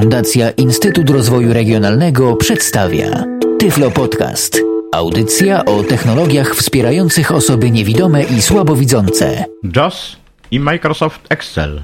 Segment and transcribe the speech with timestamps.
[0.00, 3.24] Fundacja Instytut Rozwoju Regionalnego przedstawia
[3.58, 4.60] Tyflo Podcast.
[4.92, 9.44] Audycja o technologiach wspierających osoby niewidome i słabowidzące.
[9.76, 10.16] JAWS
[10.50, 11.82] i Microsoft Excel.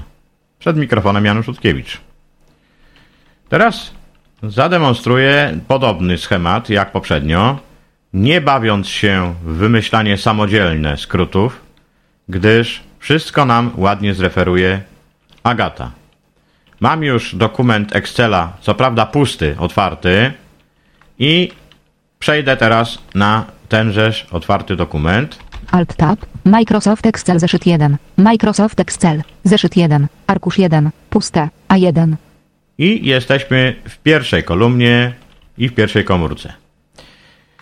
[0.59, 2.01] Przed mikrofonem Janusz Utkiewicz.
[3.49, 3.91] Teraz
[4.43, 7.59] zademonstruję podobny schemat jak poprzednio,
[8.13, 11.61] nie bawiąc się w wymyślanie samodzielne skrótów,
[12.29, 14.81] gdyż wszystko nam ładnie zreferuje
[15.43, 16.04] Agata.
[16.79, 20.33] Mam już dokument Excela, co prawda pusty, otwarty
[21.19, 21.51] i
[22.19, 25.39] przejdę teraz na tenżeż otwarty dokument.
[25.71, 32.15] Alt Tab, Microsoft Excel zeszyt 1, Microsoft Excel, zeszyt 1, arkusz 1, puste, A1.
[32.77, 35.13] I jesteśmy w pierwszej kolumnie
[35.57, 36.53] i w pierwszej komórce.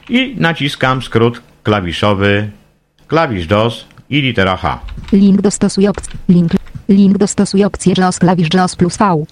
[0.09, 2.49] I naciskam skrót klawiszowy,
[3.07, 4.79] klawisz DOS i litera H.
[5.11, 6.51] Link dostosuj opcję, link,
[6.89, 9.23] link dostosuj opcję JAWS klawisz JAWS plus V.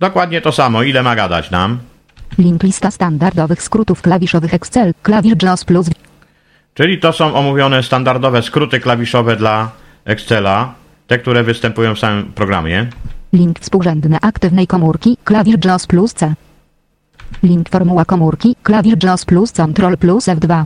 [0.00, 1.78] Dokładnie to samo, ile ma gadać nam.
[2.38, 5.94] Link lista standardowych skrótów klawiszowych Excel, klawisz JAWS plus V.
[6.74, 9.70] Czyli to są omówione standardowe skróty klawiszowe dla
[10.04, 10.74] Excela,
[11.06, 12.86] te, które występują w samym programie.
[13.32, 16.34] Link współrzędne aktywnej komórki, klawisz JAWS plus C.
[17.42, 20.64] Link formuła komórki, klawisz JAWS plus Ctrl plus F2.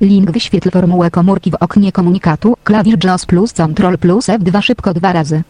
[0.00, 5.12] Link wyświetl formułę komórki w oknie komunikatu, klawisz JAWS plus Ctrl plus F2 szybko dwa
[5.12, 5.42] razy.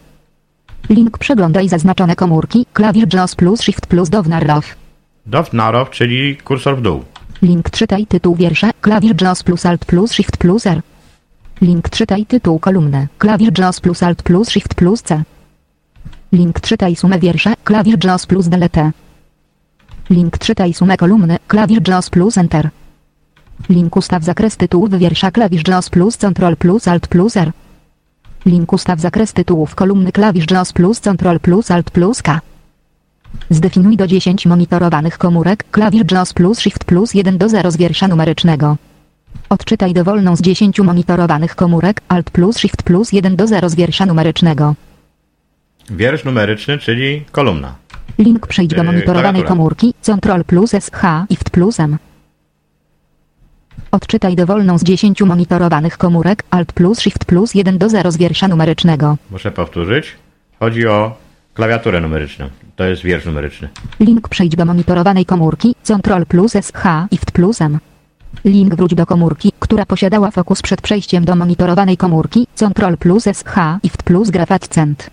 [0.89, 4.75] Link przeglądaj zaznaczone komórki, klawisz JAWS plus Shift plus Dovnarrow.
[5.25, 7.03] Dovnarow, czyli kursor w dół.
[7.41, 10.81] Link czytaj tytuł wiersza, klawisz JAWS plus Alt plus Shift plus R.
[11.61, 15.23] Link czytaj tytuł kolumny, klawisz JAWS plus Alt plus Shift plus C.
[16.31, 18.91] Link czytaj sumę wiersza, klawisz JAWS plus Delete.
[20.09, 22.69] Link czytaj sumę kolumny, klawisz JAWS plus Enter.
[23.69, 27.51] Link ustaw zakres tytułów wiersza, klawisz JAWS plus Ctrl plus Alt plus R.
[28.45, 32.41] Link ustaw zakres tytułów kolumny, klawisz JAWS plus Ctrl plus Alt plus K.
[33.49, 38.07] Zdefiniuj do 10 monitorowanych komórek, klawisz JAWS plus Shift plus 1 do 0 z wiersza
[38.07, 38.77] numerycznego.
[39.49, 44.05] Odczytaj dowolną z 10 monitorowanych komórek, Alt plus Shift plus 1 do 0 z wiersza
[44.05, 44.75] numerycznego.
[45.89, 47.75] Wiersz numeryczny, czyli kolumna.
[48.17, 49.47] Link przejdź do Yy, monitorowanej klawiatura.
[49.47, 51.01] komórki, Ctrl plus SH,
[51.31, 51.97] Shift plus M.
[53.93, 58.47] Odczytaj dowolną z 10 monitorowanych komórek, Alt plus Shift plus 1 do 0 z wiersza
[58.47, 59.17] numerycznego.
[59.31, 60.15] Muszę powtórzyć.
[60.59, 61.15] Chodzi o
[61.53, 62.45] klawiaturę numeryczną.
[62.75, 63.69] To jest wiersz numeryczny.
[63.99, 66.83] Link przejdź do monitorowanej komórki, Ctrl plus SH,
[67.13, 67.79] Shift plus M.
[68.45, 73.55] Link wróć do komórki, która posiadała fokus przed przejściem do monitorowanej komórki, Ctrl plus SH,
[73.85, 75.09] Shift plus graf akcent.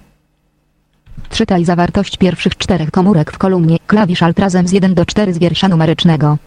[1.30, 5.38] Czytaj zawartość pierwszych czterech komórek w kolumnie, klawisz Alt razem z 1 do 4 z
[5.38, 6.38] wiersza numerycznego.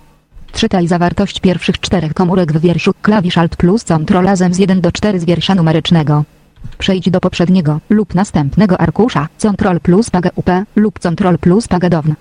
[0.54, 4.92] Czytaj zawartość pierwszych czterech komórek w wierszu, klawisz Alt plus Ctrl razem z 1 do
[4.92, 6.24] 4 z wiersza numerycznego.
[6.78, 12.14] Przejdź do poprzedniego lub następnego arkusza, Ctrl plus Pag UP lub Ctrl plus Pag Down.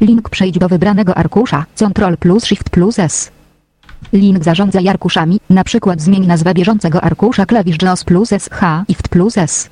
[0.00, 3.30] Link przejdź do wybranego arkusza, Ctrl plus Shift plus S.
[4.12, 9.38] Link zarządzaj arkuszami, na przykład zmień nazwę bieżącego arkusza klawisz JAWS plus SH, Shift plus
[9.38, 9.70] S.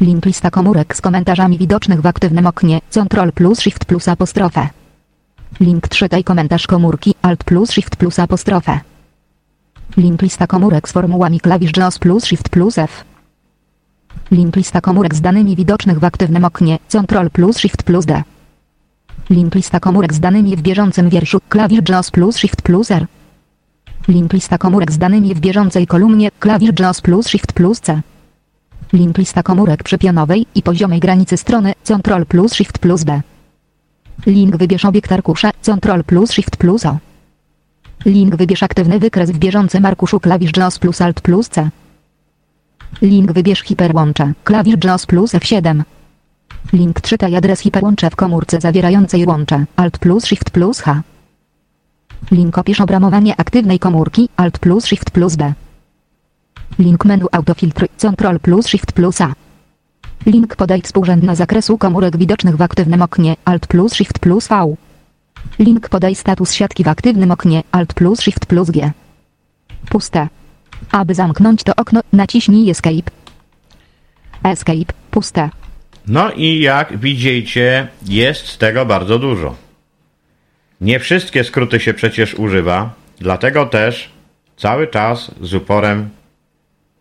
[0.00, 4.79] Link lista komórek z komentarzami widocznych w aktywnym oknie, Ctrl plus Shift plus apostrofę.
[5.60, 8.80] Link czytaj komentarz komórki, Alt plus Shift plus apostrofę.
[9.96, 13.04] Link lista komórek z formułami klawisz JAWS plus Shift plus F.
[14.30, 18.22] Link lista komórek z danymi widocznych w aktywnym oknie, Ctrl plus Shift plus D.
[19.30, 23.06] Link lista komórek z danymi w bieżącym wierszu, klawisz JAWS plus Shift plus R.
[24.08, 28.00] Link lista komórek z danymi w bieżącej kolumnie, klawisz JAWS plus Shift plus C.
[28.92, 33.20] Link lista komórek przy pionowej i poziomej granicy strony, Ctrl plus Shift plus B.
[34.26, 36.98] Link wybierz obiekt arkusza, Ctrl plus Shift plus O.
[38.04, 41.70] Link wybierz aktywny wykres w bieżącym arkuszu klawisz JAWS plus Alt plus C.
[43.02, 45.82] Link wybierz hiperłącze, klawisz JAWS plus F7.
[46.72, 51.02] Link czytaj adres hiperłącza w komórce zawierającej łącze, Alt plus Shift plus H.
[52.30, 55.54] Link opisz obramowanie aktywnej komórki, Alt plus Shift plus B.
[56.78, 59.32] Link menu autofiltr, Ctrl plus Shift plus A.
[60.26, 64.76] Link podaj współrzędna zakresu komórek widocznych w aktywnym oknie, Alt plus Shift plus V.
[65.58, 68.90] Link podaj status siatki w aktywnym oknie, Alt plus Shift plus G.
[69.90, 70.28] Puste.
[70.92, 73.10] Aby zamknąć to okno, naciśnij Escape.
[74.42, 75.50] Escape, puste.
[76.06, 79.54] No i jak widzicie, jest tego bardzo dużo.
[80.80, 84.10] Nie wszystkie skróty się przecież używa, dlatego też
[84.56, 86.10] cały czas z uporem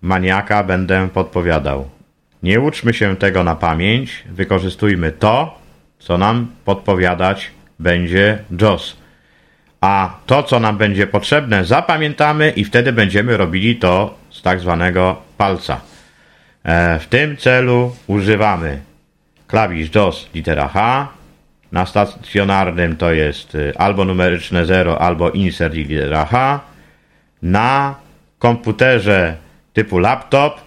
[0.02, 1.99] maniaka będę podpowiadał.
[2.44, 5.60] Nie uczmy się tego na pamięć, wykorzystujmy to,
[6.00, 8.98] co nam podpowiadać będzie JOS.
[9.82, 15.22] A to, co nam będzie potrzebne, zapamiętamy i wtedy będziemy robili to z tak zwanego
[15.38, 15.82] palca.
[16.64, 18.80] E, W tym celu używamy
[19.48, 21.08] klawisz DOS litera H,
[21.72, 26.60] Na stacjonarnym to jest y, albo numeryczne 0, albo insert litera H.
[27.42, 27.96] Na
[28.40, 29.36] komputerze
[29.74, 30.62] typu laptop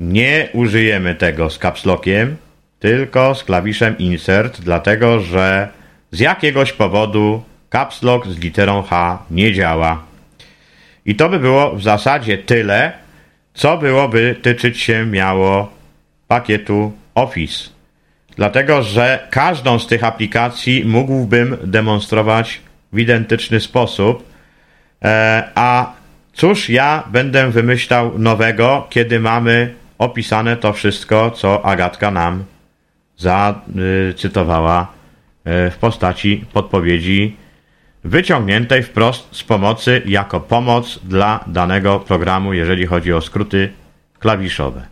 [0.00, 2.36] nie użyjemy tego z caps lockiem,
[2.78, 5.68] tylko z klawiszem insert, dlatego że
[6.10, 10.02] z jakiegoś powodu caps lock z literą H nie działa.
[11.06, 12.92] I to by było w zasadzie tyle,
[13.54, 15.72] co byłoby tyczyć się miało
[16.28, 17.70] pakietu Office.
[18.36, 22.60] Dlatego, że każdą z tych aplikacji mógłbym demonstrować
[22.92, 24.28] w identyczny sposób,
[25.04, 25.92] e, a
[26.32, 32.44] cóż ja będę wymyślał nowego, kiedy mamy opisane to wszystko, co Agatka nam
[33.16, 34.86] zacytowała
[35.44, 37.36] e, w postaci podpowiedzi
[38.04, 43.68] wyciągniętej wprost z pomocy jako pomoc dla danego programu, jeżeli chodzi o skróty
[44.18, 44.82] klawiszowe.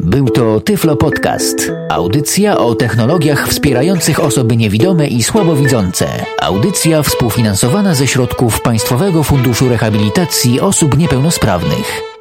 [0.00, 1.72] Był to Tyflo Podcast.
[1.90, 6.06] Audycja o technologiach wspierających osoby niewidome i słabowidzące.
[6.42, 12.11] Audycja współfinansowana ze środków Państwowego Funduszu Rehabilitacji Osób Niepełnosprawnych.